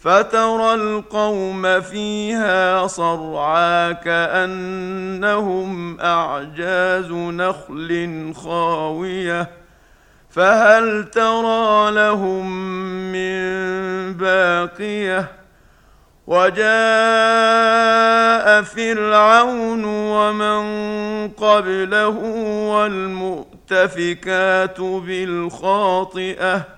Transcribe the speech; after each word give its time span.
فترى 0.00 0.74
القوم 0.74 1.80
فيها 1.80 2.86
صرعى 2.86 3.94
كأنهم 3.94 5.20
أعجاز 6.00 7.12
نخل 7.12 8.32
خاوية. 8.36 9.50
فهل 10.30 11.10
ترى 11.10 11.90
لهم 11.90 12.52
من 13.12 13.38
باقية؟ 14.14 15.28
وجاء 16.26 16.58
فرعون 18.62 19.84
ومن 19.84 20.62
قبله 21.28 22.18
والمؤتفكات 23.68 24.80
بالخاطئة. 24.80 26.77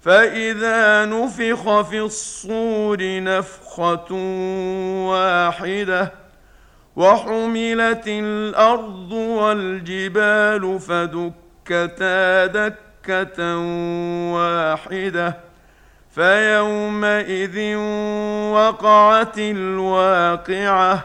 فإذا 0.00 1.04
نفخ 1.04 1.80
في 1.80 2.00
الصور 2.00 2.98
نفخة 3.00 4.14
واحدة 5.08 6.12
وحملت 6.96 8.04
الأرض 8.06 9.12
والجبال 9.12 10.80
فدكتا 10.80 12.46
دكة 12.46 13.58
واحدة 14.34 15.36
فيومئذ 16.10 17.76
وقعت 18.52 19.38
الواقعة 19.38 21.04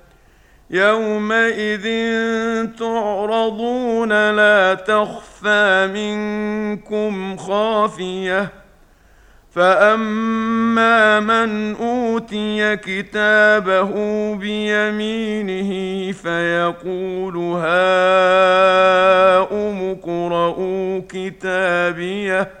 يومئذ 0.71 1.85
تعرضون 2.79 4.31
لا 4.31 4.73
تخفى 4.73 5.89
منكم 5.93 7.37
خافيه 7.37 8.49
فاما 9.51 11.19
من 11.19 11.75
اوتي 11.75 12.75
كتابه 12.75 13.91
بيمينه 14.35 15.71
فيقول 16.11 17.37
هاؤم 17.37 19.01
اقرءوا 19.91 21.01
كتابيه 21.09 22.60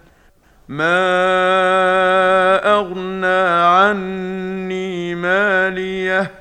ما 0.71 2.63
اغنى 2.79 3.41
عني 3.67 5.15
ماليه 5.15 6.31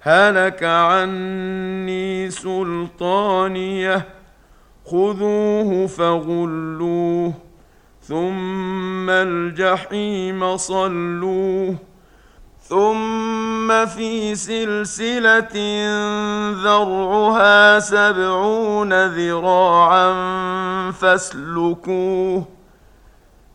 هلك 0.00 0.64
عني 0.64 2.30
سلطانيه 2.30 4.08
خذوه 4.86 5.86
فغلوه 5.86 7.34
ثم 8.02 9.10
الجحيم 9.10 10.56
صلوه 10.56 11.76
ثم 12.60 13.86
في 13.86 14.34
سلسله 14.34 15.54
ذرعها 16.64 17.78
سبعون 17.78 19.06
ذراعا 19.06 20.10
فاسلكوه 20.90 22.61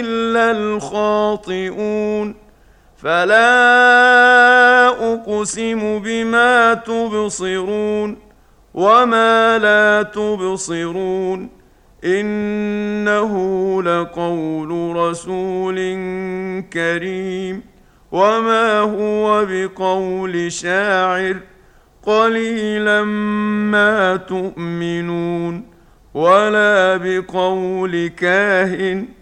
إلا 0.00 0.50
الخاطئون. 0.50 2.34
فلا 3.02 3.52
أقسم 4.88 5.98
بما 5.98 6.74
تبصرون 6.74 8.16
وما 8.74 9.58
لا 9.58 10.02
تبصرون. 10.02 11.50
إنه 12.04 13.32
لقول 13.82 14.96
رسول 14.96 15.76
كريم. 16.72 17.62
وما 18.12 18.78
هو 18.78 19.46
بقول 19.50 20.52
شاعر. 20.52 21.36
قليلا 22.02 23.04
ما 23.70 24.16
تؤمنون. 24.16 25.64
ولا 26.14 26.96
بقول 26.96 28.08
كاهن. 28.08 29.21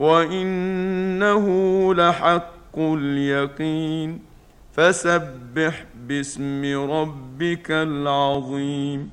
وانه 0.00 1.46
لحق 1.94 2.78
اليقين 2.78 4.22
فسبح 4.72 5.84
باسم 6.08 6.62
ربك 6.90 7.70
العظيم 7.70 9.10